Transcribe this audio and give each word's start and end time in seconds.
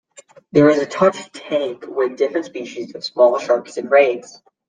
There 0.51 0.67
is 0.71 0.79
a 0.79 0.87
touch 0.87 1.31
tank 1.31 1.85
with 1.87 2.17
different 2.17 2.47
species 2.47 2.95
of 2.95 3.03
small 3.03 3.37
sharks 3.37 3.77
and 3.77 3.91
rays. 3.91 4.41